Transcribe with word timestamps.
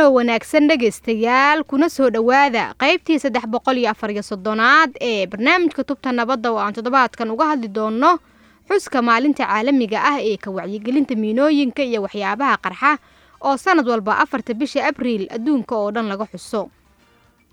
oo 0.00 0.12
wanaagsan 0.16 0.68
dhegaystayaal 0.68 1.64
kuna 1.70 1.88
soo 1.88 2.10
dhowaada 2.10 2.74
qaybtii 2.82 3.18
saddex 3.22 3.44
boqol 3.46 3.78
iyo 3.78 3.90
afar 3.90 4.10
iyo 4.10 4.22
soddonaad 4.22 4.90
ee 5.00 5.26
barnaamijka 5.26 5.84
tubta 5.84 6.12
nabadda 6.12 6.50
oo 6.52 6.58
aan 6.58 6.72
toddobaadkan 6.74 7.30
uga 7.30 7.44
hadli 7.52 7.68
doonno 7.68 8.18
xuska 8.68 9.02
maalinta 9.02 9.44
caalamiga 9.46 9.98
ah 10.10 10.18
ee 10.22 10.36
ka 10.36 10.50
wacyigelinta 10.50 11.14
miinooyinka 11.22 11.82
iyo 11.82 12.02
waxyaabaha 12.06 12.56
qarxa 12.64 12.92
oo 13.40 13.56
sanad 13.56 13.88
walba 13.88 14.18
afarta 14.18 14.54
bisha 14.54 14.86
abriil 14.90 15.26
adduunka 15.36 15.74
oo 15.76 15.90
dhan 15.94 16.08
laga 16.08 16.26
xuso 16.32 16.70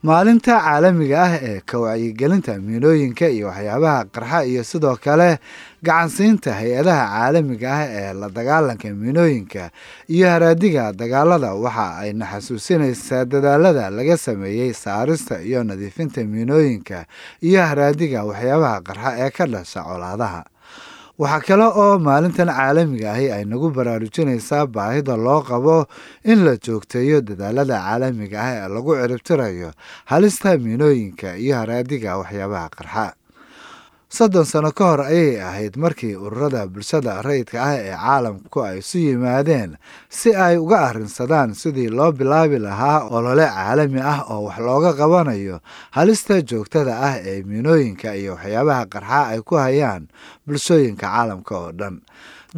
maalinta 0.03 0.61
caalamiga 0.61 1.23
ah 1.25 1.33
ee 1.41 1.61
ka 1.65 1.79
wacyigelinta 1.81 2.53
miinooyinka 2.61 3.27
iyo 3.33 3.47
waxyaabaha 3.49 4.05
qarxa 4.13 4.45
iyo 4.45 4.61
sidoo 4.63 4.95
kale 5.01 5.39
gacansiinta 5.81 6.53
hay'adaha 6.53 7.05
caalamiga 7.17 7.69
ah 7.73 7.85
ee 7.89 8.13
la 8.13 8.29
dagaalanka 8.29 8.93
miinooyinka 8.93 9.71
iyo 10.05 10.29
haraadiga 10.29 10.93
dagaalada 10.93 11.53
waxa 11.57 11.97
ayna 12.05 12.25
xasuusinaysaa 12.29 13.25
dadaalada 13.25 13.89
laga 13.89 14.17
sameeyey 14.17 14.73
saarista 14.73 15.41
iyo 15.41 15.63
nadiifinta 15.65 16.21
miinooyinka 16.23 17.05
iyo 17.41 17.61
haraadiga 17.65 18.21
waxyaabaha 18.23 18.81
qarxa 18.85 19.09
ee 19.25 19.29
ka 19.33 19.45
dhasha 19.49 19.81
colaadaha 19.81 20.45
waxaa 21.21 21.41
kale 21.47 21.65
oo 21.81 21.97
maalintan 22.07 22.49
caalamiga 22.57 23.09
ahi 23.15 23.27
ay 23.35 23.43
nagu 23.51 23.67
baraarujinaysaa 23.77 24.65
baahida 24.75 25.15
loo 25.17 25.41
qabo 25.49 25.77
in 26.31 26.39
la 26.45 26.53
joogteeyo 26.65 27.21
dadaalada 27.27 27.77
caalamiga 27.85 28.37
ah 28.45 28.51
ee 28.57 28.67
lagu 28.75 28.91
ciribtirayo 29.01 29.69
halista 30.11 30.49
miinooyinka 30.65 31.29
iyo 31.43 31.55
haraadiga 31.61 32.17
waxyaabaha 32.21 32.69
qarxa 32.77 33.05
soddon 34.09 34.45
sano 34.45 34.71
ka 34.71 34.85
hor 34.95 35.01
ayay 35.03 35.41
ahayd 35.43 35.75
markii 35.77 36.15
ururada 36.15 36.63
bulshada 36.71 37.19
rayidka 37.21 37.59
ah 37.59 37.75
ee 37.75 37.91
caalamku 37.91 38.63
ay 38.63 38.79
isu 38.79 38.97
yimaadeen 39.03 39.75
si 40.09 40.31
ay 40.31 40.55
uga 40.57 40.79
arrinsadaan 40.89 41.51
sidii 41.53 41.91
loo 41.91 42.11
bilaabi 42.15 42.55
lahaa 42.59 43.11
olole 43.11 43.43
caalami 43.43 43.99
ah 43.99 44.23
oo 44.31 44.47
wax 44.47 44.57
looga 44.63 44.93
qabanayo 44.95 45.59
halista 45.91 46.39
joogtada 46.41 46.95
ah 47.03 47.15
ee 47.19 47.43
miinooyinka 47.43 48.15
iyo 48.15 48.39
waxyaabaha 48.39 48.85
qarxa 48.87 49.19
ay 49.35 49.39
ku 49.43 49.55
hayaan 49.59 50.07
bulshooyinka 50.47 51.03
caalamka 51.03 51.53
oo 51.59 51.71
dhan 51.75 51.99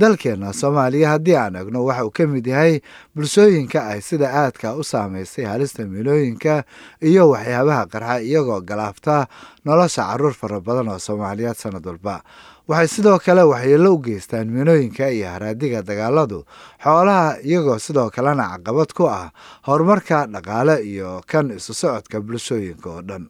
dalkeenna 0.01 0.53
soomaaliya 0.53 1.09
haddii 1.13 1.35
aan 1.35 1.55
egno 1.61 1.83
waxa 1.85 2.05
uu 2.05 2.11
ka 2.17 2.27
mid 2.27 2.45
yahay 2.47 2.79
bulshooyinka 3.15 3.79
ay 3.91 4.01
sida 4.01 4.27
aadka 4.41 4.75
u 4.79 4.83
saameysay 4.83 5.45
halista 5.45 5.85
miinooyinka 5.85 6.63
iyo 7.01 7.29
waxyaabaha 7.33 7.85
qarxa 7.93 8.15
iyagoo 8.23 8.61
galaafta 8.61 9.27
nolosha 9.65 10.03
carruur 10.09 10.33
fara 10.33 10.59
badan 10.61 10.87
oo 10.93 10.99
soomaaliyeed 10.99 11.55
sanad 11.57 11.85
walba. 11.85 12.21
Waxay 12.69 12.87
sidoo 12.87 13.17
kale 13.19 13.41
waxyeello 13.43 13.93
u 13.93 13.97
geystaan 14.05 14.47
miinooyinka 14.53 15.09
iyo 15.09 15.27
haraadiga 15.33 15.81
dagaaladu. 15.81 16.45
Xoolaha 16.83 17.37
iyagoo 17.43 17.79
sidoo 17.79 18.09
kalena 18.09 18.45
caqabad 18.57 18.93
ku 18.93 19.03
ah 19.09 19.31
horumarka 19.67 20.25
dhaqaale 20.29 20.75
iyo 20.85 21.21
kan 21.27 21.49
isu 21.51 21.73
socodka 21.73 22.21
bulshooyinka 22.21 22.89
oo 22.89 23.01
dhan 23.01 23.25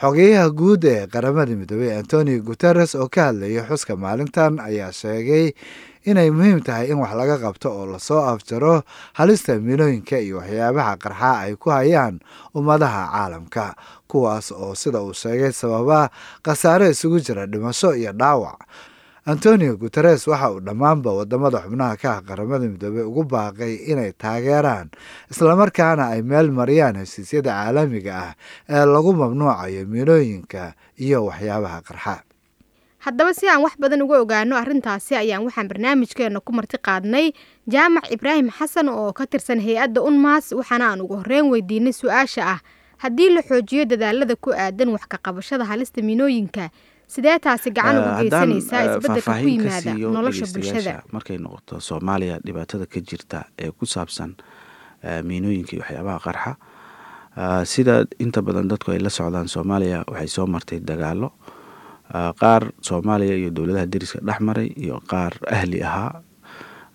xogeyaha 0.00 0.50
guud 0.54 0.84
ee 0.84 1.06
qaramada 1.12 1.54
midoobey 1.58 1.90
antonio 1.98 2.38
guteres 2.42 2.94
oo 2.94 3.08
ka 3.08 3.22
hadlayay 3.28 3.66
xuska 3.68 3.96
maalintan 3.96 4.60
ayaa 4.62 4.92
sheegay 4.92 5.50
inay 6.06 6.30
muhiim 6.30 6.60
tahay 6.62 6.86
in 6.94 6.98
wax 7.02 7.12
laga 7.18 7.36
qabto 7.42 7.68
oo 7.74 7.86
la 7.86 7.98
soo 7.98 8.22
afjaro 8.22 8.82
halista 9.18 9.58
miinooyinka 9.58 10.18
iyo 10.22 10.38
waxyaabaha 10.38 10.94
qarxa 11.02 11.30
ay 11.42 11.52
ku 11.58 11.70
hayaan 11.74 12.20
ummadaha 12.54 13.02
caalamka 13.10 13.74
kuwaas 14.06 14.52
oo 14.54 14.74
sida 14.78 15.02
uu 15.02 15.14
sheegay 15.14 15.50
sababa 15.52 16.10
khasaare 16.46 16.90
isugu 16.94 17.18
jira 17.20 17.46
dhimasho 17.50 17.94
iyo 17.98 18.12
dhaawac 18.14 18.58
antonio 19.26 19.76
guteres 19.76 20.26
waxa 20.26 20.50
uu 20.52 20.60
dhammaanba 20.60 21.12
waddamada 21.12 21.58
xubnaha 21.64 21.96
ka 21.96 22.10
ah 22.16 22.22
qaramada 22.22 22.64
midoobey 22.68 23.02
ugu 23.04 23.22
baaqay 23.24 23.74
inay 23.92 24.12
taageeraan 24.12 24.88
islamarkaana 25.30 26.04
ay 26.14 26.22
meel 26.22 26.50
mariyaan 26.50 26.96
heshiisyada 27.02 27.50
caalamiga 27.52 28.12
ah 28.16 28.32
ee 28.68 28.84
lagu 28.86 29.12
mamnuucayo 29.12 29.86
miinooyinka 29.86 30.72
iyo 30.96 31.24
waxyaabaha 31.28 31.80
qarxa. 31.88 32.16
Haddaba 32.98 33.30
si 33.34 33.46
aan 33.48 33.62
wax 33.62 33.74
badan 33.78 34.02
uga 34.02 34.18
ogaano 34.20 34.56
arrintaasi 34.56 35.14
ayaan 35.14 35.44
waxaan 35.46 35.68
barnaamijkeena 35.68 36.40
ku 36.40 36.52
marti 36.52 36.78
qaadnay 36.78 37.32
jaamac 37.68 38.10
ibraahim 38.10 38.50
xasan 38.50 38.88
oo 38.88 39.12
ka 39.12 39.26
tirsan 39.26 39.60
hay'adda 39.60 40.02
unmaas 40.02 40.52
waxaana 40.52 40.84
aan 40.94 41.00
ugu 41.04 41.14
horreyn 41.20 41.46
weydiinay 41.52 41.92
su'aasha 41.92 42.42
ah. 42.54 42.60
Haddii 42.98 43.30
la 43.30 43.42
xoojiyo 43.46 43.84
dadaalada 43.86 44.34
ku 44.36 44.50
aadan 44.50 44.90
wax 44.90 45.06
ka 45.06 45.18
qabashada 45.22 45.62
halista 45.64 46.02
miinooyinka 46.02 46.70
sidee 47.14 47.38
taasi 47.44 47.70
gacan 47.76 47.96
uga 48.00 48.12
geysanaysaa 48.22 48.82
isbeddelka 48.86 49.32
ku 49.42 49.48
yimaada 49.48 49.92
nolosha 50.16 50.46
bulshada. 50.54 50.94
markay 51.14 51.38
noqoto 51.44 51.74
soomaaliya 51.88 52.36
dhibaatada 52.46 52.86
ka 52.92 53.00
jirta 53.08 53.38
ee 53.64 53.70
ku 53.78 53.84
saabsan 53.94 54.30
miinooyinka 55.28 55.72
iyo 55.76 55.82
waxyaabaha 55.84 56.18
qarxa 56.26 56.52
sida 57.72 57.94
inta 58.24 58.40
badan 58.46 58.68
dadku 58.70 58.90
ay 58.94 59.00
la 59.06 59.10
socdaan 59.18 59.48
soomaaliya 59.54 59.98
waxay 60.12 60.28
soo 60.36 60.46
martay 60.54 60.78
dagaalo 60.90 61.28
qaar 62.40 62.62
soomaaliya 62.88 63.34
iyo 63.40 63.50
dowladaha 63.56 63.86
deriska 63.92 64.18
dhex 64.28 64.40
maray 64.48 64.68
iyo 64.84 64.96
qaar 65.10 65.32
ahli 65.56 65.78
ahaa 65.88 66.12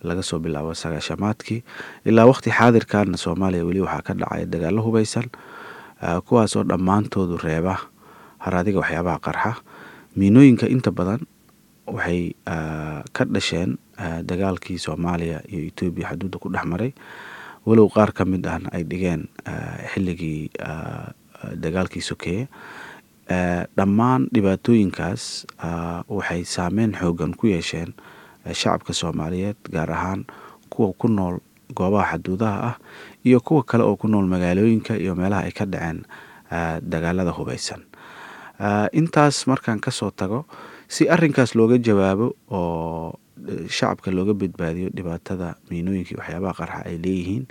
laga 0.07 0.21
soo 0.29 0.39
bilaabo 0.43 0.71
sagaashamaadkii 0.83 1.59
ilaa 2.09 2.25
waqti 2.31 2.49
xaadirkaana 2.57 3.17
soomaaliya 3.25 3.63
weli 3.67 3.81
waxaa 3.85 4.01
ka 4.07 4.13
dhacaya 4.19 4.45
dagaalo 4.53 4.79
hubaysan 4.87 5.27
kuwaasoo 6.27 6.63
dhammaantoodu 6.69 7.37
reeba 7.47 7.75
haraadiga 8.45 8.79
waxyaabaha 8.83 9.19
qarxa 9.27 9.51
miinooyinka 10.15 10.67
inta 10.69 10.91
badan 10.91 11.21
waxay 11.87 12.33
ka 13.15 13.23
dhasheen 13.25 13.77
dagaalkii 14.29 14.77
soomaaliya 14.85 15.41
iyo 15.51 15.61
etoobiya 15.69 16.09
xuduudda 16.13 16.37
ku 16.39 16.49
dhex 16.49 16.65
maray. 16.65 16.91
Walow 17.65 17.87
qaar 17.89 18.11
ka 18.11 18.25
mid 18.25 18.43
ahna 18.45 18.69
ay 18.75 18.83
dhigeen 18.83 19.27
xilligii 19.93 20.49
dagaalkii 21.63 22.01
sokeeye 22.03 22.47
dhammaan 23.77 24.27
dhibaatooyinkaas 24.33 25.23
waxay 26.07 26.43
saameyn 26.43 26.91
xoogan 26.99 27.33
ku 27.39 27.47
yeesheen 27.47 27.93
shacabka 28.51 28.93
soomaaliyeed 28.93 29.55
gaar 29.71 29.91
ahaan 29.91 30.25
kuwa 30.69 30.91
ku 30.99 31.07
nool 31.07 31.39
goobaha 31.75 32.17
xuduudaha 32.19 32.57
ah 32.69 32.75
iyo 33.23 33.39
kuwa 33.39 33.63
kale 33.63 33.83
oo 33.83 33.95
ku 33.95 34.07
nool 34.11 34.27
magaalooyinka 34.27 34.99
iyo 34.99 35.15
meelaha 35.15 35.47
ay 35.47 35.51
ka 35.55 35.65
dhaceen 35.65 36.03
dagaalada 36.83 37.31
hubaysan 37.31 37.87
intaas 38.99 39.47
markaan 39.51 39.79
ka 39.85 39.91
soo 39.91 40.11
tago 40.11 40.45
si 40.87 41.09
arinkaas 41.09 41.55
looga 41.55 41.77
jawaabo 41.87 42.27
oo 42.51 43.19
shacabka 43.67 44.11
looga 44.17 44.33
badbaadiyo 44.41 44.89
dhibaatada 44.95 45.55
miinooyinka 45.69 46.11
iyo 46.15 46.19
waxyaabaha 46.21 46.53
qarxa 46.59 46.79
ay 46.89 46.95
leeyihiin 47.03 47.45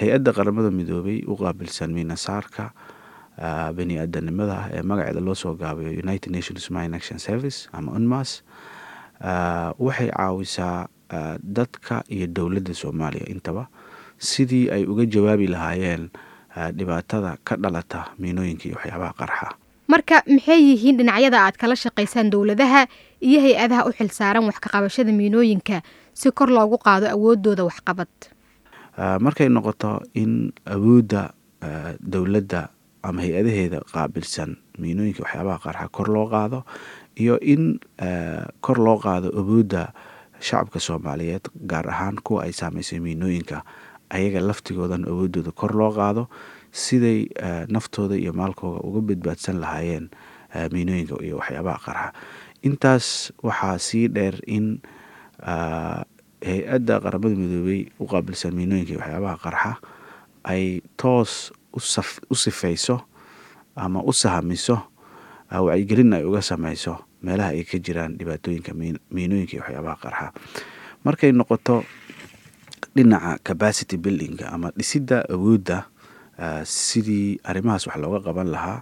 hay'adda 0.00 0.30
qaramada 0.36 0.70
midoobay 0.70 1.18
u 1.26 1.34
qaabilsan 1.40 1.90
miinasaarka 1.96 2.64
bani 3.76 3.94
aadanimada 4.02 4.54
ah 4.60 4.66
ee 4.76 4.82
magaceeda 4.90 5.20
loo 5.26 5.34
soo 5.42 5.54
gaabayo 5.62 5.90
united 6.04 6.30
nations 6.36 6.70
mine 6.70 6.92
action 6.98 7.18
service 7.18 7.58
ama 7.72 7.90
unmas 7.98 8.30
waxay 9.86 10.10
caawisaa 10.14 10.86
dadka 11.56 12.04
iyo 12.08 12.26
dowladda 12.36 12.74
soomaaliya 12.74 13.26
intaba 13.34 13.66
sidii 14.18 14.70
ay 14.70 14.82
uga 14.86 15.04
jawaabi 15.14 15.46
lahaayeen 15.54 16.04
dhibaatada 16.78 17.36
ka 17.44 17.56
dhalata 17.56 18.00
miinooyinka 18.22 18.68
waxyaabaha 18.76 19.14
qarxa 19.20 19.48
marka 19.92 20.16
maxay 20.34 20.60
yihiin 20.68 20.96
dhinacyada 21.00 21.38
aad 21.46 21.56
kala 21.62 21.74
shaqaysaan 21.84 22.30
dowladaha 22.34 22.86
iyo 23.28 23.38
hay'adaha 23.46 23.82
u 23.88 23.92
xilsaaran 23.98 24.44
wax 24.48 24.56
ka 24.64 24.68
qabashada 24.74 25.12
miinooyinka 25.20 25.82
si 26.20 26.30
kor 26.38 26.48
loogu 26.56 26.78
qaado 26.86 27.06
awoodooda 27.14 27.64
waxqabad? 27.68 28.10
Markay 29.24 29.48
noqoto 29.48 29.90
in 30.14 30.52
awoodda 30.74 31.22
dowladda 32.12 32.68
ama 33.02 33.20
hay'adaheeda 33.24 33.78
qaabilsan 33.94 34.50
miinooyinka 34.82 35.22
waxyaabaha 35.24 35.58
qarxa 35.64 35.88
kor 35.96 36.08
loo 36.14 36.26
qaado 36.34 36.58
iyo 37.22 37.34
in 37.52 37.78
kor 38.64 38.78
loo 38.86 38.98
qaado 39.04 39.28
awoodda 39.40 39.82
shacabka 40.40 40.78
soomaaliyeed 40.86 41.44
gaar 41.70 41.86
ahaan 41.90 42.16
kuwa 42.26 42.44
ay 42.46 42.52
saameysay 42.52 42.98
miinooyinka 43.00 43.62
ayaga 44.10 44.40
laftigoodan 44.48 45.04
awoodooda 45.10 45.50
kor 45.60 45.72
loo 45.80 45.90
qaado 45.98 46.22
siday 46.72 47.28
naftooda 47.68 48.16
iyo 48.16 48.32
maalkooda 48.32 48.80
uga 48.88 49.00
badbaadsan 49.12 49.60
lahaayeen 49.62 50.06
miinooyinka 50.72 51.16
iyo 51.24 51.36
waxyaabaha 51.40 51.78
qarxa 51.86 52.08
intaas 52.68 53.06
waxaa 53.44 53.78
sii 53.78 54.08
dheer 54.08 54.36
in 54.46 54.80
hay'adda 56.42 56.94
qaramada 57.04 57.34
midoobey 57.38 57.80
u 58.00 58.04
qaabilsan 58.12 58.52
miinooyinka 58.58 58.92
iyo 58.92 59.00
waxyaabaha 59.00 59.36
qarxa 59.44 59.72
ay 60.52 60.80
toos 61.00 61.52
u 62.30 62.34
sifayso 62.34 62.96
ama 63.76 64.00
u 64.02 64.12
sahamiso 64.12 64.76
wacyigelin 65.52 66.12
ay 66.16 66.24
uga 66.24 66.42
sameyso 66.42 66.98
meelaha 67.22 67.52
ay 67.54 67.62
ka 67.64 67.78
jiraan 67.78 68.16
dhibaatooyinka 68.18 68.72
miinooyinka 69.14 69.52
iyo 69.54 69.62
waxyaabaha 69.62 69.96
qarxa 70.04 70.26
markay 71.04 71.30
noqoto 71.32 71.84
dhinaca 72.96 73.38
capacity 73.44 73.96
buildinga 73.96 74.50
ama 74.52 74.68
dhisidda 74.76 75.24
awoodda 75.30 75.86
sidii 76.64 77.40
arrimahaas 77.44 77.86
wax 77.86 77.96
looga 78.02 78.20
qaban 78.26 78.48
lahaa 78.54 78.80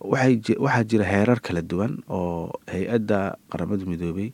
waxaa 0.00 0.84
jira 0.84 1.04
heerar 1.04 1.40
kala 1.40 1.62
duwan 1.62 2.02
oo 2.10 2.50
hay'adda 2.72 3.36
qaramada 3.50 3.84
midoobey 3.86 4.32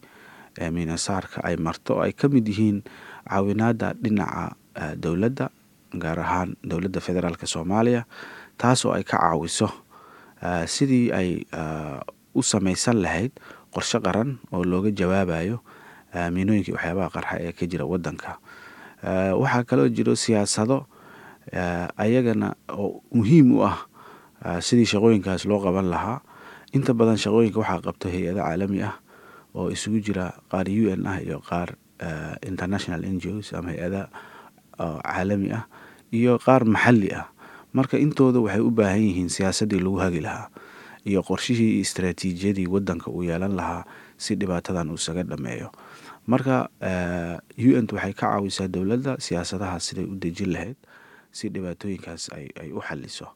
ee 0.60 0.70
miinasaarka 0.70 1.44
ay 1.44 1.56
marto 1.56 1.96
oo 2.00 2.02
ay 2.06 2.12
ka 2.12 2.28
mid 2.28 2.46
yihiin 2.48 2.82
caawinaada 3.28 3.92
dhinaca 4.02 4.56
dowladda 4.96 5.46
gaar 6.02 6.18
ahaan 6.24 6.56
dowladda 6.64 7.00
federaalk 7.00 7.42
soomaaliya 7.54 8.02
taasoo 8.60 8.92
ay 8.96 9.04
ka 9.04 9.16
caawiso 9.20 9.68
sidii 10.74 11.12
ay 11.12 11.28
u 12.34 12.40
samaysan 12.42 12.96
lahayd 13.04 13.32
qorshe 13.74 14.00
qaran 14.00 14.38
oo 14.52 14.64
looga 14.64 14.90
jawaabayo 14.90 15.60
miinooyinkii 16.34 16.72
waxyaabaha 16.76 17.08
qarxa 17.16 17.36
ee 17.46 17.52
ka 17.52 17.64
jira 17.70 17.84
waddanka. 17.88 18.36
Waxaa 19.42 19.64
kaloo 19.68 19.88
jiro 19.96 20.12
siyaasado 20.16 20.84
ayagana 21.98 22.54
oo 22.70 23.02
muhiim 23.12 23.58
u 23.58 23.66
ah 23.66 23.78
sidii 24.62 24.86
shaqooyinkaas 24.86 25.44
loo 25.50 25.58
qaban 25.62 25.88
lahaa. 25.90 26.20
Inta 26.72 26.94
badan 26.94 27.18
shaqooyinka 27.20 27.58
waxaa 27.60 27.80
qabto 27.86 28.06
hay'ado 28.08 28.40
caalami 28.40 28.80
ah 28.86 28.96
oo 29.54 29.68
isugu 29.74 29.98
jira 30.00 30.32
qaar 30.50 30.66
u 30.70 30.88
n 30.94 31.02
ah 31.06 31.18
iyo 31.20 31.38
qaar 31.44 31.76
international 32.46 33.04
n 33.04 33.18
g 33.20 33.30
os 33.38 33.52
ama 33.52 33.70
hay'ada 33.74 34.08
caalami 34.78 35.52
ah 35.52 35.64
iyo 36.10 36.38
qaar 36.40 36.64
maxalli 36.64 37.10
ah. 37.12 37.28
Marka 37.72 37.96
intooda 37.96 38.36
waxay 38.40 38.60
u 38.60 38.68
baahan 38.72 39.00
yihiin 39.00 39.28
siyaasaddii 39.32 39.80
lagu 39.80 39.96
hagi 40.00 40.20
lahaa 40.20 40.48
iyo 41.08 41.20
qorshihii 41.24 41.80
iyo 41.80 41.82
istraatiijiyadii 41.84 42.68
waddanka 42.68 43.08
uu 43.08 43.24
yeelan 43.24 43.56
lahaa 43.56 43.84
si 44.20 44.36
dhibaatadan 44.36 44.92
uu 44.92 45.00
isaga 45.00 45.24
dhameeyo. 45.24 45.72
Marka 46.28 46.68
u 47.56 47.70
n 47.80 47.84
waxay 47.88 48.12
ka 48.12 48.28
caawisaa 48.32 48.68
dowladda 48.68 49.16
siyaasadahaas 49.20 49.84
siday 49.88 50.04
u 50.08 50.14
dejin 50.20 50.52
lahayd 50.52 50.76
si 51.36 51.48
dhibaatooyinkaas 51.54 52.22
ay 52.60 52.68
u 52.72 52.80
xaliso 52.88 53.26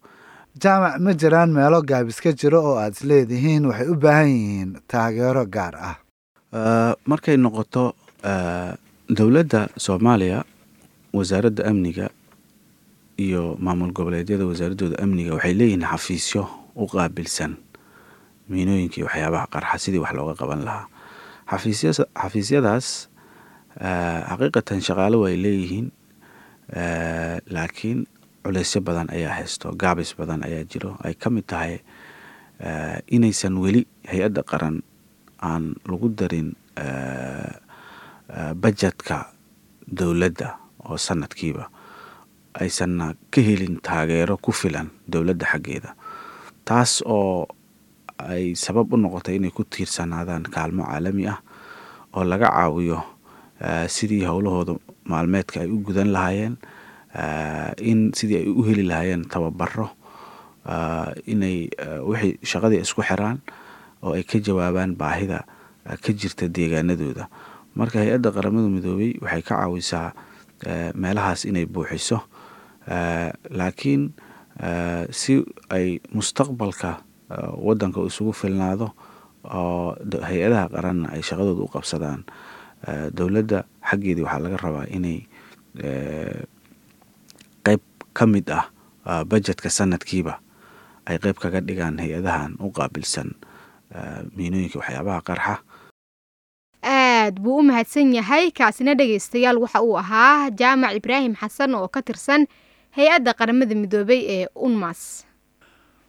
jaamac 0.62 0.94
ma 1.04 1.12
jiraan 1.20 1.50
meelo 1.56 1.78
gaabis 1.90 2.18
ka 2.24 2.30
jiro 2.40 2.60
oo 2.68 2.76
aad 2.82 2.92
isleedihiin 2.96 3.64
waxay 3.70 3.88
u 3.92 3.96
baahan 4.04 4.28
yihiin 4.36 4.70
taageero 4.90 5.44
gaar 5.56 5.74
ah. 5.88 5.96
Markay 7.10 7.36
noqoto 7.36 7.84
dowladda 9.16 9.60
soomaaliya 9.84 10.44
wasaaradda 11.16 11.62
amniga 11.70 12.06
iyo 13.16 13.56
maamul 13.60 13.92
goboleedyada 13.96 14.44
wasaaradooda 14.50 14.96
amniga 15.04 15.32
waxay 15.36 15.54
leeyihiin 15.58 15.84
xafiisyo 15.92 16.42
u 16.76 16.84
qaabilsan 16.92 17.52
miinooyinkii 18.48 19.02
waxyaabaha 19.06 19.46
qarxa 19.54 19.78
sidii 19.84 20.02
wax 20.04 20.12
looga 20.16 20.34
qaban 20.40 20.60
lahaa. 20.68 20.86
Xafiisyadaas 21.50 22.86
xaqiiqatan 24.28 24.80
shaqaalo 24.86 25.16
way 25.24 25.36
leeyihiin 25.44 25.86
laakiin 27.54 28.06
culeysyo 28.44 28.80
badan 28.80 29.10
ayaa 29.10 29.34
haysto 29.38 29.72
gaabis 29.76 30.14
badan 30.18 30.42
ayaa 30.44 30.64
jiro. 30.64 30.96
Ay 31.04 31.14
ka 31.14 31.30
mid 31.30 31.46
tahay 31.46 31.78
inaysan 33.10 33.58
weli 33.58 33.86
hay'adda 34.10 34.42
qaran 34.42 34.82
aan 35.42 35.74
lagu 35.88 36.08
darin 36.08 36.54
bajetka 38.62 39.30
dowladda 39.86 40.48
oo 40.86 40.96
sanadkiiba 40.98 41.70
aysanna 42.60 43.14
ka 43.30 43.40
helin 43.40 43.78
taageero 43.82 44.36
ku 44.40 44.52
filan 44.52 44.90
dowladda 45.06 45.46
xaggeeda. 45.46 45.90
Taas 46.64 47.02
oo 47.06 47.46
ay 48.18 48.54
sabab 48.56 48.92
u 48.92 48.96
noqotay 48.96 49.36
inay 49.36 49.50
ku 49.52 49.62
tiirsanaadaan 49.64 50.48
kaalmo 50.50 50.82
caalami 50.88 51.28
ah 51.28 51.38
oo 52.16 52.24
laga 52.24 52.48
caawiyo 52.50 52.98
sidii 53.88 54.24
howlahooda 54.24 54.74
maalmeedka 55.10 55.60
ay 55.64 55.70
u 55.70 55.78
gudan 55.86 56.10
lahaayeen 56.16 56.54
in 57.90 58.12
sidii 58.18 58.38
ay 58.42 58.48
u 58.50 58.62
heli 58.68 58.82
lahaayeen 58.90 59.24
tababaro 59.32 59.88
inay 61.32 61.70
wixii 62.08 62.38
shaqadii 62.50 62.80
isku 62.86 63.02
xiraan 63.08 63.38
oo 64.02 64.12
ay 64.18 64.22
ka 64.26 64.38
jawaabaan 64.46 64.96
baahida 64.98 65.44
ka 66.02 66.10
jirta 66.12 66.48
deegaanadooda. 66.50 67.28
Marka 67.78 67.98
hay'adda 68.02 68.30
qaramada 68.34 68.68
midoobey 68.68 69.14
waxay 69.22 69.42
ka 69.46 69.54
caawisaa 69.62 70.08
meelahaas 70.94 71.44
inay 71.46 71.66
buuxiso 71.66 72.18
laakiin 73.58 74.12
si 75.10 75.44
ay 75.70 76.00
mustaqbalka 76.14 77.02
waddanka 77.66 78.00
isugu 78.08 78.32
filnaado 78.32 78.90
oo 79.46 79.94
hay'adaha 80.28 80.66
qaranna 80.74 81.06
ay 81.14 81.22
shaqadooda 81.22 81.62
u 81.62 81.70
qabsadaan 81.74 82.20
dowladda 83.16 83.64
xaggeedii 83.90 84.24
waxaa 84.26 84.42
laga 84.44 84.56
rabaa 84.64 84.86
inay 84.96 85.18
qeyb 87.66 87.82
ka 88.16 88.24
mid 88.26 88.46
ah 88.50 88.64
bajetka 89.30 89.70
sanadkiiba 89.70 90.34
ay 91.06 91.16
qeyb 91.22 91.36
kaga 91.42 91.60
dhigaan 91.60 91.98
hay'adahan 92.02 92.56
u 92.60 92.70
qaabilsan 92.78 93.34
miinooyinka 94.36 94.78
waxyaabaha 94.82 95.20
qarxa. 95.28 95.54
Aad 96.82 97.38
buu 97.42 97.58
u 97.58 97.62
mahadsan 97.62 98.14
yahay 98.14 98.50
kaasina 98.50 98.94
dhegaystayaal 98.94 99.58
waxa 99.64 99.82
uu 99.82 99.96
ahaa 99.98 100.50
jaamac 100.50 100.94
ibraahim 100.98 101.34
xasan 101.34 101.74
oo 101.74 101.88
ka 101.88 102.02
tirsan 102.02 102.46
hay'adda 102.96 103.34
qaramada 103.38 103.74
midoobay 103.74 104.20
ee 104.36 104.46
unmas 104.54 105.26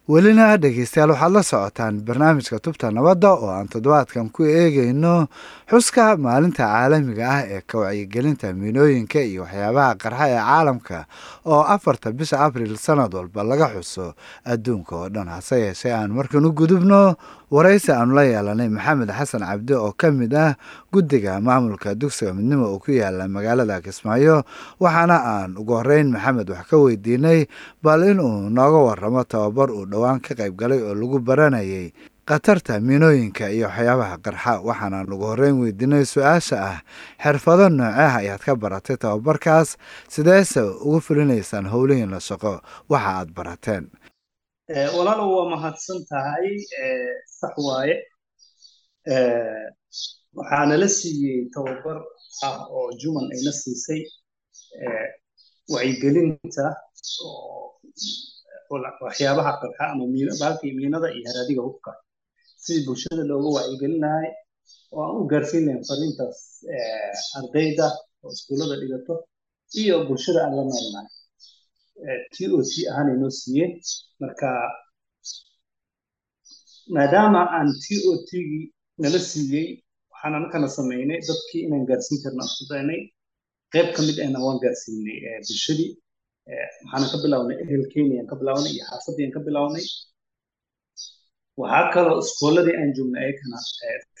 welina 0.08 0.56
dhegeystayaal 0.56 1.10
waxaad 1.12 1.32
la 1.36 1.42
socotaan 1.42 2.00
barnaamijka 2.06 2.58
tubta 2.64 2.88
nabadda 2.90 3.28
oo 3.36 3.50
aan 3.52 3.68
toddobaadkan 3.68 4.30
ku 4.32 4.42
eegayno 4.48 5.28
xuska 5.70 6.16
maalinta 6.16 6.64
caalamiga 6.64 7.24
ah 7.28 7.42
ee 7.44 7.60
ka 7.68 7.76
wacyigelinta 7.84 8.52
miinooyinka 8.56 9.20
iyo 9.20 9.42
waxyaabaha 9.44 9.94
qarxa 10.02 10.24
ee 10.32 10.40
caalamka 10.40 10.98
oo 11.44 11.60
afarta 11.60 12.08
bisha 12.12 12.40
abril 12.40 12.76
sanad 12.80 13.12
walba 13.14 13.44
laga 13.44 13.68
xuso 13.76 14.14
adduunka 14.48 14.96
oo 14.96 15.08
dhan. 15.12 15.28
Hase 15.28 15.60
yeeshee 15.60 15.92
aan 15.92 16.10
markan 16.16 16.44
u 16.48 16.52
gudubno 16.56 17.16
waraysi 17.52 17.92
aanu 17.92 18.14
la 18.16 18.24
yeelanay 18.24 18.68
maxamed 18.72 19.12
xasan 19.12 19.44
cabdi 19.44 19.74
oo 19.76 19.92
ka 19.92 20.08
mid 20.10 20.32
ah 20.34 20.56
guddiga 20.92 21.36
maamulka 21.40 21.92
dugsiga 21.94 22.32
midnimo 22.32 22.64
oo 22.64 22.78
ku 22.80 22.92
yaalla 22.96 23.28
magaalada 23.28 23.80
kismaayo. 23.84 24.40
Waxaana 24.80 25.16
aan 25.20 25.50
ugu 25.60 25.76
horeyn 25.84 26.08
maxamed 26.16 26.48
wax 26.48 26.64
ka 26.72 26.76
weydiinay 26.80 27.44
bal 27.84 28.08
inuu 28.08 28.48
nooga 28.48 28.80
waramo 28.88 29.24
tababar 29.28 29.68
uu 29.70 29.84
dhowaan 29.98 30.20
ka 30.22 30.34
qayb 30.38 30.54
galay 30.54 30.78
oo 30.82 30.94
lagu 30.94 31.18
baranayay 31.18 31.90
khatarta 32.28 32.78
miinooyinka 32.80 33.50
iyo 33.50 33.66
waxyaabaha 33.66 34.16
qarxa 34.24 34.52
waxaanaan 34.68 35.10
ugu 35.14 35.26
horeyn 35.32 35.56
weydiinay 35.62 36.04
su'aasha 36.06 36.56
ah 36.70 36.78
xirfado 37.24 37.66
nooceah 37.68 38.14
ayaad 38.22 38.42
ka 38.46 38.52
baratay 38.54 38.96
tababarkaas? 39.02 39.68
Sideese 40.12 40.60
ugu 40.86 41.00
fulinaysaan 41.06 41.66
howlihiinla 41.72 42.20
shaqo 42.28 42.52
waxa 42.92 43.10
aad 43.18 43.28
barateen. 43.36 43.84
Walaalow 44.96 45.28
waa 45.36 45.48
mahadsan 45.56 45.98
tahay 46.10 46.46
sax 47.40 47.54
waaye. 47.66 47.96
Waxaa 50.38 50.64
nala 50.70 50.88
siiyey 50.88 51.48
tababar 51.54 51.98
ah 52.46 52.58
oo 52.76 52.92
juman 53.00 53.24
ayna 53.34 53.52
siisay 53.60 54.02
wacyigelinta 55.72 56.66
waxyaabaha 59.06 59.52
qarxa 59.62 59.84
ama 59.92 60.04
miinada 60.78 61.08
iyo 61.16 61.24
haraadiga 61.30 61.62
hubka 61.68 61.90
sidii 62.64 62.84
bulshada 62.86 63.22
looga 63.30 63.48
wacyigelinahay 63.56 64.28
oo 64.96 65.00
aan 65.06 65.16
u 65.20 65.28
gaarsiin 65.32 65.64
lahayn 65.66 65.84
fariintaas 65.88 66.38
ardayda 67.38 67.86
oo 68.24 68.30
iskuullada 68.36 68.74
dhigato 68.82 69.14
iyo 69.82 69.94
bulshada 70.08 70.40
aan 70.44 70.54
la 70.58 70.62
noolnahay 70.70 71.08
t 72.34 72.36
o 72.56 72.58
t 72.70 72.72
ahaan 72.90 73.08
inoo 73.14 73.32
siiyey 73.40 73.70
marka 74.22 74.48
maadaama 76.94 77.40
aan 77.56 77.68
t 77.82 77.84
o 78.10 78.12
t-gii 78.28 78.64
nala 79.02 79.18
siiyey 79.30 79.66
waxaan 80.12 80.34
anakana 80.38 80.68
samaynay 80.76 81.20
dadkii 81.28 81.62
inaan 81.66 81.84
gaarsiin 81.90 82.18
karna 82.24 82.42
isku 82.48 82.64
daynay 82.72 83.00
qayb 83.72 83.88
ka 83.96 84.00
mid 84.06 84.16
ahna 84.24 84.38
waan 84.46 84.58
gaarsiinay 84.64 85.18
bulshadii 85.46 85.90
waxaana 86.48 87.06
ka 87.12 87.18
bilawnay 87.24 87.56
ehelkeeni 87.64 88.14
aan 88.20 88.28
ka 88.30 88.36
bilawnay 88.40 88.72
iyo 88.76 88.84
xaafadii 88.90 89.24
aan 89.26 89.34
ka 89.36 89.40
bilawnay. 89.48 89.84
Waxaa 91.60 91.90
kaloo 91.94 92.18
iskooladii 92.24 92.76
aan 92.80 92.90
joognay 92.96 93.22
ayakana 93.24 93.58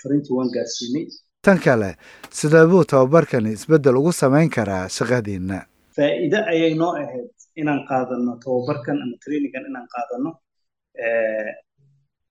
fariintii 0.02 0.34
waan 0.38 0.50
gaarsiinay 0.56 1.04
tan 1.46 1.58
kale 1.66 1.90
sidee 2.38 2.66
buu 2.70 2.84
tababarkani 2.92 3.50
isbeddel 3.56 3.96
ugu 4.00 4.12
samayn 4.22 4.50
karaa 4.56 4.84
shaqadiinna? 4.96 5.58
Faa'iide 5.96 6.38
ayay 6.52 6.74
noo 6.80 6.92
ahayd 7.02 7.28
inaan 7.60 7.80
qaadano 7.90 8.32
tababarkan 8.44 8.96
ama 9.04 9.16
trainingan 9.24 9.64
inaan 9.70 9.88
qaadano 9.94 10.30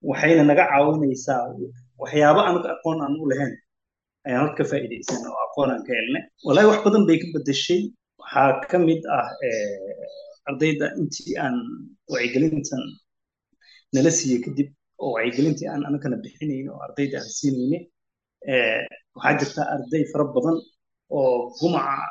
waxayna 0.09 0.43
naga 0.49 0.63
caawinaysaa 0.71 1.41
waxyaabo 2.01 2.41
anaga 2.49 2.69
aqoon 2.75 2.99
aan 3.05 3.15
u 3.23 3.25
lahayn 3.31 3.53
ayaan 4.27 4.41
halka 4.43 4.63
faa'iidaysana 4.71 5.27
oo 5.33 5.39
aqoon 5.47 5.69
aan 5.73 5.83
ka 5.87 5.91
helnay. 5.99 6.23
Wallahi 6.45 6.67
wax 6.71 6.79
badan 6.85 7.03
bay 7.09 7.17
ka 7.21 7.27
beddeshay 7.35 7.81
waxaa 8.35 8.67
ka 8.71 8.77
mid 8.87 9.01
ah 9.17 9.27
ardayda 10.49 10.85
intii 10.99 11.33
aan 11.43 11.55
wacyigelintan 12.11 12.83
nala 13.93 14.11
siiyey 14.17 14.39
kadib 14.45 14.69
oo 15.03 15.11
wacyigelintii 15.15 15.67
aan 15.71 15.81
anagana 15.89 16.17
bixinayn 16.23 16.67
oo 16.73 16.79
ardayda 16.87 17.17
aan 17.21 17.31
siinayne 17.37 17.79
waxaa 19.15 19.37
jirta 19.39 19.61
arday 19.73 20.03
fara 20.11 20.25
badan 20.35 20.57
oo 21.17 21.31
gumaca 21.59 22.05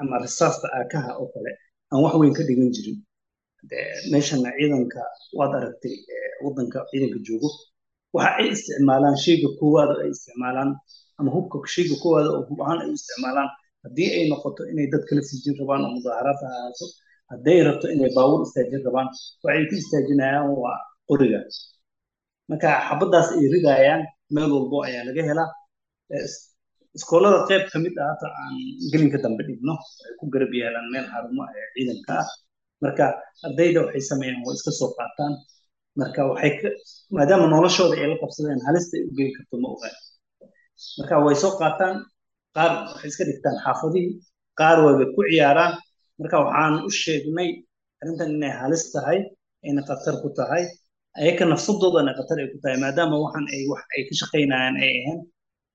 ama 0.00 0.16
risaasta 0.24 0.66
aakaha 0.78 1.10
oo 1.20 1.28
kale 1.34 1.50
aan 1.90 2.00
wax 2.04 2.14
weyn 2.20 2.34
ka 2.38 2.42
dhigan 2.48 2.70
jirin. 2.76 2.98
Meeshana 4.12 4.50
ciidanka 4.58 5.00
waad 5.38 5.52
aragtay 5.58 5.94
waddanka 6.44 6.78
ciidanka 6.90 7.18
joogo. 7.26 7.48
Waxa 8.14 8.30
ay 8.40 8.46
isticmaalaan 8.54 9.16
shayga 9.24 9.48
koowaada 9.58 9.94
ay 10.02 10.10
isticmaalaan 10.14 10.70
ama 11.18 11.30
hubka 11.36 11.56
shayga 11.74 11.94
koowaada 12.02 12.28
oo 12.36 12.42
hub 12.48 12.60
ahaan 12.64 12.78
ay 12.84 12.90
isticmaalaan 12.98 13.50
haddii 13.88 14.10
ay 14.18 14.24
noqoto 14.32 14.62
inay 14.72 14.86
dad 14.92 15.02
kala 15.08 15.22
fijin 15.30 15.54
rabaan 15.60 15.80
oo 15.86 15.90
mudaaharaad 15.96 16.38
ha 16.44 16.48
ahaato 16.58 16.84
hadday 17.32 17.58
rabto 17.68 17.86
inay 17.94 18.10
baabuur 18.16 18.40
istaajin 18.46 18.82
rabaan 18.86 19.08
waxay 19.44 19.64
ku 19.70 19.74
istaajinayaan 19.82 20.46
waa 20.62 20.76
qoriga 21.08 21.40
marka 22.50 22.68
xabaddaas 22.88 23.28
ay 23.38 23.46
ridayaan 23.54 24.02
meel 24.34 24.50
walbo 24.56 24.76
ayaa 24.88 25.04
laga 25.08 25.22
helaa. 25.30 25.50
Iskoolada 26.96 27.38
qayb 27.48 27.62
ka 27.72 27.76
mid 27.84 27.94
ah 28.02 28.08
hata 28.12 28.26
aan 28.40 28.54
gelinka 28.92 29.18
dambe 29.24 29.42
dhigno 29.48 29.74
ay 30.06 30.12
ku 30.18 30.24
garab 30.32 30.50
yeelaan 30.58 30.86
meel 30.94 31.06
xarumo 31.12 31.42
ee 31.58 31.66
ciidanka 31.74 32.12
ah. 32.22 32.28
Marka 32.82 33.04
ardayda 33.46 33.78
waxay 33.84 34.02
sameeyaan 34.10 34.40
waa 34.46 34.54
iska 34.58 34.70
soo 34.80 34.90
qaataan. 34.98 35.32
Marka 36.00 36.20
waxay 36.30 36.52
maadaama 37.16 37.46
noloshooda 37.54 37.94
ay 38.02 38.08
la 38.12 38.16
qabsadeen 38.22 38.60
halista 38.68 38.94
ay 38.98 39.02
u 39.08 39.10
geyn 39.18 39.30
karto 39.36 39.54
ma 39.62 39.68
ogaan 39.74 39.94
marka 40.98 41.14
way 41.26 41.36
soo 41.42 41.52
qaataan 41.60 41.94
qaar 42.58 42.70
waxay 42.90 43.08
iska 43.12 43.22
dhigtaan 43.28 43.56
xaafadihii 43.64 44.12
qaar 44.60 44.76
wayba 44.84 45.04
ku 45.14 45.20
ciyaaraan. 45.30 45.72
Marka 46.18 46.36
waxaan 46.44 46.74
u 46.88 46.90
sheegnay 47.02 47.48
arrintan 48.00 48.28
inay 48.36 48.52
halis 48.60 48.84
tahay 48.94 49.18
ayna 49.66 49.80
khatar 49.88 50.14
ku 50.22 50.28
tahay 50.38 50.64
ayaka 51.20 51.42
nafsadoodana 51.52 52.10
khatar 52.18 52.36
ay 52.42 52.48
ku 52.52 52.58
tahay 52.62 52.76
maadaama 52.84 53.16
waxaan 53.24 53.46
ay 53.54 53.60
wax 53.72 53.82
ay 53.94 54.02
ka 54.08 54.14
shaqaynayaan 54.20 54.74
ay 54.84 54.90
ahayn 55.00 55.18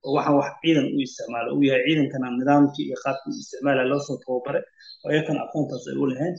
oo 0.06 0.12
waxaan 0.18 0.36
wax 0.40 0.50
ciidan 0.62 0.86
u 0.96 0.98
isticmaalo 1.06 1.50
uu 1.56 1.64
yahay 1.70 1.84
ciidankana 1.88 2.28
nidaamkii 2.40 2.86
iyo 2.90 2.98
qaabkii 3.04 3.34
isticmaala 3.44 3.82
loo 3.92 4.02
soo 4.08 4.18
tababare 4.24 4.60
oo 5.04 5.10
ayakana 5.14 5.40
aqoontaas 5.46 5.84
ay 5.92 5.96
u 6.04 6.06
lahayn 6.12 6.36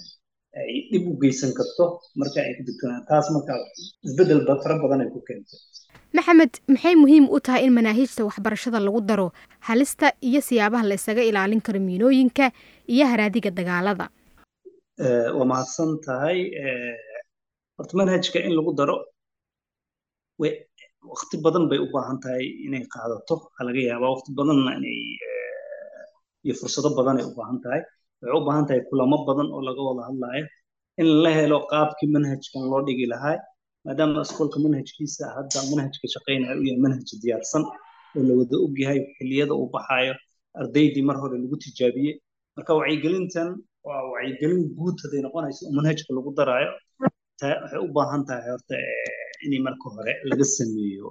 ay 0.60 0.72
dhib 0.90 1.04
u 1.10 1.14
geysan 1.22 1.50
karto 1.58 1.84
marka 2.20 2.38
ay 2.46 2.52
ku 2.58 2.62
digtoonaan 2.68 3.04
taas 3.10 3.26
marka 3.36 3.52
isbeddel 4.06 4.40
fara 4.64 4.74
badan 4.82 5.00
ay 5.04 5.10
ku 5.14 5.20
keentay. 5.28 5.58
Maxamed 6.16 6.52
maxay 6.72 6.94
muhiim 7.02 7.24
u 7.34 7.38
tahay 7.46 7.62
in 7.66 7.72
manaahiijta 7.78 8.22
waxbarashada 8.28 8.78
lagu 8.86 9.00
daro 9.10 9.26
halista 9.68 10.06
iyo 10.28 10.40
siyaabaha 10.48 10.84
la 10.90 10.94
isaga 11.00 11.22
ilaalin 11.30 11.62
karo 11.66 11.80
miinooyinka 11.88 12.44
iyo 12.94 13.04
haraadiga 13.12 13.50
dagaalada? 13.58 14.06
Waa 15.36 15.46
mahadsan 15.52 15.90
tahay 16.06 16.38
horta 17.78 17.94
manhajka 18.00 18.38
in 18.46 18.52
lagu 18.58 18.72
daro 18.80 18.96
waqti 21.12 21.36
badan 21.44 21.64
bay 21.70 21.78
u 21.84 21.88
baahan 21.94 22.18
tahay 22.24 22.44
inay 22.66 22.84
qaadato 22.94 23.34
waxaa 23.44 23.64
laga 23.68 23.80
yaabaa 23.90 24.10
waqti 24.14 24.30
badanna 24.38 24.70
inay 24.78 24.98
iyo 26.46 26.54
fursado 26.60 26.88
badan 26.98 27.16
ay 27.20 27.26
u 27.30 27.34
baahan 27.38 27.58
tahay 27.64 27.82
waxay 28.24 28.38
u 28.38 28.44
baahan 28.46 28.64
tahay 28.68 28.82
kulamo 28.90 29.16
badan 29.28 29.48
oo 29.56 29.62
laga 29.68 29.82
wada 29.88 30.02
hadlayo 30.08 30.44
in 31.02 31.08
la 31.24 31.30
helo 31.38 31.58
qaabkii 31.72 32.08
manhajkan 32.16 32.62
loo 32.72 32.80
dhigi 32.86 33.06
lahaa 33.12 33.36
maadaama 33.86 34.20
iskoolka 34.26 34.58
manhajkiisa 34.66 35.24
hadda 35.36 35.58
manhajka 35.72 36.06
shaqaynaya 36.14 36.54
u 36.60 36.62
yahay 36.68 36.80
manhaj 36.86 37.08
diyaarsan 37.22 37.62
oo 38.16 38.22
la 38.28 38.32
wada 38.40 38.56
ogyahay 38.66 38.98
xilliyada 39.16 39.52
uu 39.60 39.68
baxaayo 39.74 40.14
ardaydii 40.60 41.04
mar 41.08 41.16
hore 41.22 41.36
lagu 41.42 41.56
tijaabiyey. 41.64 42.14
Marka 42.56 42.72
wacyigelintan 42.80 43.48
waa 43.86 44.02
wacyigelin 44.12 44.60
guud 44.78 44.96
hadday 45.02 45.20
noqonayso 45.26 45.60
oo 45.68 45.72
manhajka 45.78 46.10
lagu 46.16 46.30
daraayo 46.38 46.70
waxay 47.42 47.80
u 47.86 47.88
baahan 47.96 48.22
tahay 48.28 48.48
horta 48.54 48.76
in 49.44 49.52
marka 49.66 49.86
hore 49.94 50.12
laga 50.30 50.44
sameeyo 50.56 51.06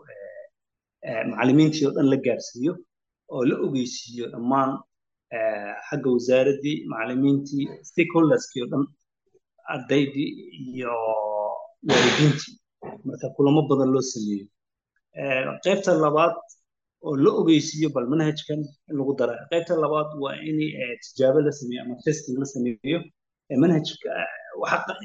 macallimiintii 1.32 1.86
oo 1.88 1.94
dhan 1.98 2.08
la 2.14 2.18
gaarsiiyo 2.28 2.74
oo 3.36 3.42
la 3.50 3.56
ogeysiiyo 3.66 4.26
dhammaan 4.34 4.70
xagga 5.88 6.10
wasaaraddii 6.16 6.76
macallimiintii 6.92 7.66
stakeholderskii 7.90 8.62
oo 8.64 8.70
dhan 8.74 8.84
ardaydii 9.74 10.30
iyo 10.66 10.94
waalidiintii 11.90 12.54
marka 13.08 13.28
kulamo 13.36 13.62
badan 13.70 13.90
loo 13.96 14.04
sameeyo 14.14 14.46
qaybta 15.66 15.92
labaad 16.06 16.36
oo 17.08 17.16
la 17.24 17.30
ogeysiiyo 17.42 17.90
bal 17.96 18.08
manhajkan 18.14 18.60
in 18.90 18.96
lagu 19.00 19.14
dara 19.20 19.34
qaybta 19.52 19.74
labaad 19.84 20.10
waa 20.24 20.36
in 20.50 20.58
tijaabo 21.04 21.40
la 21.48 21.52
sameeyo 21.60 21.82
ama 21.86 21.96
testing 22.06 22.36
la 22.42 22.46
sameeyo 22.56 23.00
manhajka 23.64 24.10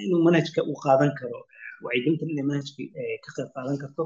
inuu 0.05 0.23
manhajka 0.29 0.61
uu 0.71 0.79
qaadan 0.85 1.11
karo 1.21 1.39
wacyigelintan 1.85 2.29
inay 2.33 2.47
manhajka 2.51 2.83
ka 3.25 3.31
qayb 3.37 3.49
qaadan 3.57 3.77
karto 3.83 4.03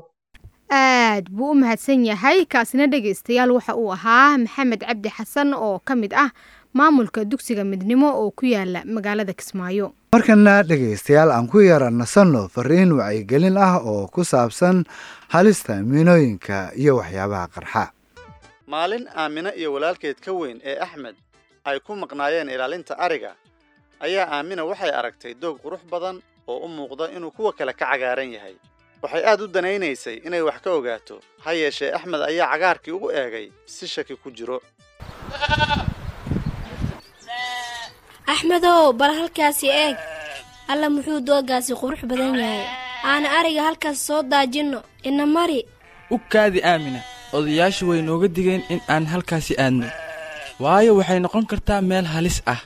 aad 1.03 1.25
buu 1.31 1.51
u 1.51 1.55
mahadsan 1.55 2.05
yahay 2.07 2.45
kaasina 2.53 2.87
dhegaystayaal 2.93 3.51
waxa 3.57 3.75
uu 3.77 3.93
ahaa 3.97 4.39
maxamed 4.39 4.81
cabdi 4.89 5.11
xasan 5.17 5.55
oo 5.55 5.79
ka 5.85 5.95
mid 5.97 6.13
ah 6.25 6.31
maamulka 6.79 7.25
dugsiga 7.25 7.65
midnimo 7.65 8.09
oo 8.21 8.31
ku 8.31 8.47
yaalla 8.47 8.81
magaalada 8.85 9.33
kismaayo. 9.33 9.93
Markana 10.13 10.63
dhegaystayaal 10.63 11.31
aan 11.33 11.47
ku 11.53 11.61
yara 11.61 11.91
nasanno 11.91 12.49
fariin 12.55 12.93
wacyigelin 12.99 13.57
ah 13.57 13.77
oo 13.91 14.07
ku 14.15 14.25
saabsan 14.25 14.85
halista 15.35 15.77
miinooyinka 15.91 16.73
iyo 16.77 16.97
waxyaabaha 17.01 17.47
qarxa. 17.55 17.85
Maalin 18.67 19.05
aamine 19.17 19.51
iyo 19.61 19.73
walaalkeed 19.75 20.19
ka 20.25 20.33
weyn 20.33 20.61
ee 20.65 20.77
axmed 20.81 21.17
ay 21.65 21.81
ku 21.81 21.93
maqnaayeen 21.97 22.49
ilaalinta 22.49 22.99
ariga. 22.99 23.33
Ayaa 24.01 24.27
aamina 24.37 24.65
waxay 24.65 24.91
aragtay 24.91 25.35
doog 25.35 25.59
qurux 25.65 25.83
badan 25.91 26.17
oo 26.47 26.59
u 26.67 26.69
muuqda 26.69 27.11
inuu 27.17 27.31
kuwa 27.31 27.53
kale 27.53 27.73
ka 27.73 27.87
cagaaran 27.91 28.33
yahay 28.33 28.55
waxay 29.03 29.23
aad 29.31 29.41
u 29.45 29.47
danaynaysay 29.55 30.17
inay 30.27 30.43
wax 30.49 30.59
ka 30.65 30.71
ogaato. 30.79 31.17
Ha 31.45 31.51
yeeshee 31.61 31.91
axmed 31.97 32.21
ayaa 32.31 32.49
cagaarkii 32.53 32.95
ugu 32.97 33.09
eegay 33.21 33.47
si 33.75 33.85
shaki 33.95 34.15
ku 34.23 34.29
jiro. 34.37 34.59
Axmedow 38.33 38.93
bal 39.01 39.13
halkaasi 39.21 39.69
eeg. 39.85 39.97
Alla 40.73 40.87
muxuu 40.95 41.21
doogaasi 41.29 41.73
qurux 41.81 42.01
badan 42.11 42.35
yahay? 42.43 42.65
Aana 43.11 43.29
ariga 43.39 43.63
halkaas 43.69 43.99
soo 44.07 44.23
daajinno. 44.31 44.81
Ina 45.09 45.25
mari. 45.35 45.61
U 46.15 46.17
kaadi 46.33 46.61
aamina. 46.71 47.01
Odayaashu 47.37 47.85
way 47.91 48.01
nooga 48.03 48.29
digeen 48.37 48.63
in 48.73 48.81
aan 48.95 49.05
halkaasi 49.13 49.55
aadno. 49.65 49.89
Waayo 50.63 50.93
waxay 50.99 51.19
noqon 51.25 51.47
kartaa 51.51 51.81
meel 51.91 52.07
halis 52.15 52.39
ah. 52.55 52.61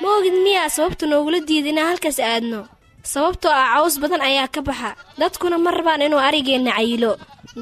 Ma 0.00 0.08
ogid 0.18 0.36
miyaa 0.44 0.68
sababta 0.76 1.04
noogula 1.06 1.38
diida 1.48 1.68
inaan 1.72 1.88
halkaas 1.92 2.18
aadno 2.20 2.60
sababtoo 3.02 3.50
ah 3.52 3.74
caws 3.74 3.98
badan 4.02 4.22
ayaa 4.22 4.48
ka 4.54 4.60
baxa. 4.62 4.90
Dadkuna 5.18 5.58
ma 5.58 5.70
rabaan 5.70 6.02
inuu 6.06 6.20
arigeenna 6.28 6.72
cayilo. 6.78 7.12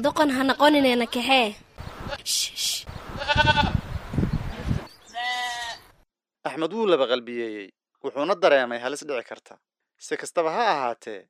Doqon 0.03 0.29
ha 0.35 0.41
noqoninayna 0.43 1.05
kaxee 1.13 1.55
axmed 6.47 6.71
wuu 6.73 6.85
laba 6.91 7.05
qalbiyeeyey 7.11 7.67
wuxuuna 8.03 8.35
dareemay 8.41 8.79
halis 8.83 9.03
dhici 9.07 9.23
karta. 9.29 9.53
Si 10.05 10.13
kastaba 10.21 10.49
ha 10.55 10.63
ahaatee 10.73 11.21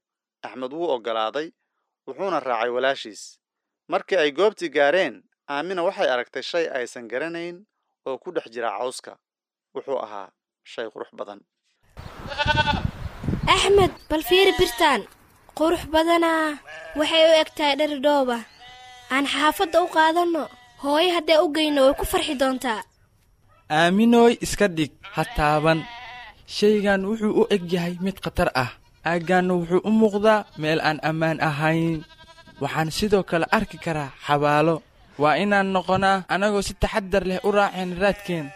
axmed 0.47 0.71
wuu 0.73 0.89
oggolaaday 0.95 1.47
wuxuuna 2.07 2.39
raacay 2.39 2.69
walaashiis. 2.75 3.21
Markii 3.91 4.17
ay 4.23 4.31
goobtii 4.31 4.69
gaareen 4.75 5.15
aamina 5.49 5.81
waxay 5.87 6.09
aragtay 6.13 6.43
shay 6.51 6.65
aysan 6.77 7.07
garanayn 7.11 7.57
oo 8.07 8.17
ku 8.17 8.31
dhex 8.35 8.45
jira 8.53 8.69
cawska. 8.79 9.13
Wuxuu 9.75 9.99
ahaa 10.05 10.29
shay 10.63 10.87
qurux 10.93 11.11
badan 11.19 11.39
axmed 13.53 13.91
bal 14.09 14.23
fiiri 14.29 14.53
birtaan. 14.59 15.01
Qurux 15.57 15.83
badanaa 15.93 16.57
waxay 16.99 17.23
u 17.29 17.31
eg 17.41 17.49
dhari 17.57 17.97
dhooba. 18.05 18.37
Aan 19.13 19.25
xaafadda 19.33 19.77
u 19.85 19.87
qaadanno 19.95 20.43
hooyo 20.83 21.11
haddee 21.15 21.39
u 21.45 21.47
geyno 21.55 21.81
way 21.85 21.95
ku 21.99 22.05
farxi 22.11 22.33
doontaa. 22.41 22.81
Aaminooy 23.77 24.33
iska 24.45 24.67
dhig. 24.77 24.91
Ha 25.15 25.23
taaban. 25.37 25.79
Shaygan 26.55 27.01
wuxuu 27.09 27.33
u 27.41 27.43
eg 27.55 27.63
yahay 27.73 27.95
mid 28.05 28.17
khatar 28.23 28.49
ah. 28.63 28.71
Aaggaanna 29.09 29.53
wuxuu 29.59 29.81
u 29.89 29.91
muuqdaa 29.99 30.45
meel 30.61 30.79
aan 30.87 30.99
ammaan 31.09 31.39
ahayn. 31.49 31.99
Waxaan 32.61 32.89
sidoo 32.97 33.23
kale 33.29 33.45
arki 33.57 33.77
karaa 33.85 34.11
xabaalo. 34.25 34.75
Waa 35.21 35.35
inaan 35.43 35.67
noqonaa 35.75 36.23
annagoo 36.33 36.63
si 36.67 36.73
taxaddar 36.81 37.23
leh 37.29 37.39
u 37.47 37.49
raaceen 37.57 37.91
raadkeen 38.01 38.47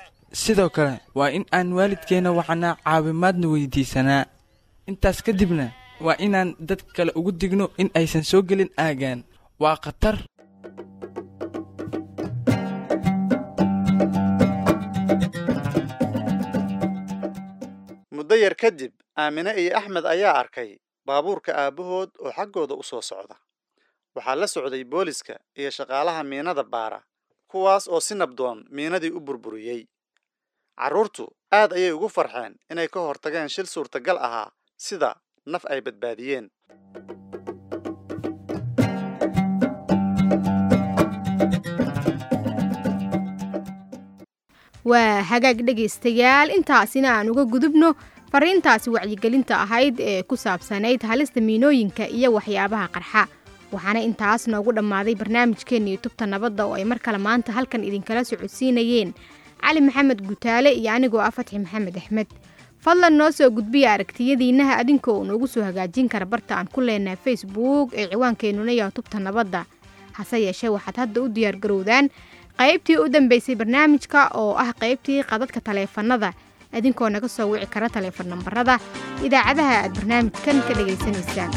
sidoo 0.44 0.70
kale 0.76 0.94
waa 1.18 1.30
in 1.38 1.46
aan 1.58 1.70
waalidkeenna 1.78 2.32
waxnaa 2.40 2.78
caawimaadna 2.86 3.48
weydiisanaa 3.54 4.24
intaas 4.92 5.20
ka 5.26 5.32
dibna 5.40 5.68
waa 6.06 6.18
inaan 6.26 6.50
dad 6.68 6.82
kale 6.96 7.12
ugu 7.20 7.32
digno 7.42 7.66
in 7.82 7.90
aysan 8.00 8.24
soo 8.30 8.42
gelin 8.50 8.72
aaggaan 8.86 9.20
waa 9.62 9.76
khatar. 9.84 10.16
Muddo 18.16 18.36
yar 18.44 18.56
kadib 18.62 18.94
aamine 19.22 19.52
iyo 19.62 19.72
axmed 19.80 20.06
ayaa 20.14 20.36
arkay 20.42 20.70
baabuurka 21.08 21.52
aabbahood 21.64 22.10
oo 22.24 22.32
xaggooda 22.38 22.74
u 22.76 22.84
soo 22.90 23.02
socda. 23.10 23.36
Waxaa 24.16 24.36
la 24.42 24.48
socday 24.56 24.84
booliska 24.92 25.36
iyo 25.60 25.70
shaqaalaha 25.78 26.22
miinada 26.32 26.64
baara 26.74 27.00
kuwaas 27.52 27.86
oo 27.94 28.00
si 28.08 28.14
nabdoon 28.16 28.60
miinadii 28.76 29.12
u 29.18 29.20
burburiyey. 29.28 29.82
Carruurtu 30.80 31.26
aad 31.60 31.72
ayay 31.78 31.92
ugu 31.98 32.10
farxeen 32.18 32.54
inay 32.72 32.88
ka 32.94 33.00
hortageen 33.08 33.50
shil 33.56 33.66
suurtagal 33.74 34.18
ahaa 34.28 34.50
sida 34.78 35.12
naf 35.46 35.64
ay 35.72 35.82
badbaadiyeen. 35.86 36.50
Waa 44.92 45.22
hagaag 45.32 45.60
dhegaystayaal 45.68 46.50
intaasina 46.58 47.10
aan 47.18 47.30
uga 47.34 47.44
gudubno 47.54 47.90
fariintaasi 48.32 48.90
wacyigelinta 48.96 49.56
ahayd 49.66 49.96
ee 50.00 50.22
ku 50.30 50.36
saabsanayd 50.38 51.02
halista 51.10 51.42
miinooyinka 51.42 52.06
iyo 52.18 52.30
waxyaabaha 52.38 52.88
qarxa. 52.96 53.24
Waxaana 53.74 54.00
intaas 54.08 54.46
noogu 54.52 54.72
dhammaaday 54.78 55.16
barnaamijkeenna 55.22 55.90
yutubta 55.96 56.26
nabadda 56.30 56.66
oo 56.70 56.76
ay 56.78 56.86
mar 56.92 57.00
kale 57.06 57.18
maanta 57.28 57.52
halkan 57.58 57.82
idinkala 57.88 58.22
socodsiinayeen. 58.30 59.10
Cali 59.66 59.82
maxamed 59.82 60.20
gutaale 60.30 60.70
iyo 60.80 60.90
anigoo 60.94 61.22
ah 61.28 61.34
fatxi 61.38 61.58
maxamed 61.66 61.96
axmed 61.98 62.30
fadlan 62.86 63.18
noo 63.18 63.32
soo 63.38 63.50
gudbiya 63.58 63.94
aragtiyadiinnaha 63.96 64.74
adinkoo 64.82 65.24
noogu 65.28 65.48
soo 65.54 65.64
hagaajin 65.68 66.10
kara 66.14 66.26
barta 66.26 66.54
aan 66.58 66.68
ku 66.74 66.82
leenahay 66.88 67.18
facebook 67.26 67.88
ee 68.00 68.08
ciwaankeenuna 68.12 68.72
yaha 68.80 68.92
tubta 68.98 69.20
nabadda. 69.20 69.66
Hase 70.18 70.38
yeeshee 70.46 70.70
waxaad 70.76 70.98
hadda 71.02 71.22
u 71.22 71.28
diyaargarowdaan 71.36 72.10
qaybtii 72.60 72.98
u 73.04 73.10
dambeysay 73.14 73.56
barnaamijka 73.62 74.20
oo 74.42 74.54
ah 74.64 74.70
qaybtii 74.82 75.24
qadadka 75.32 75.60
taleefanada 75.68 76.34
idinkoo 76.78 77.10
naga 77.10 77.28
soo 77.36 77.50
wici 77.52 77.68
kara 77.74 77.90
taleefon 77.90 78.28
nambarada 78.34 78.80
idaacadaha 79.26 79.74
aad 79.84 79.94
barnaamijkan 80.00 80.62
ka 80.68 80.74
dhegaysanaysaan 80.78 81.52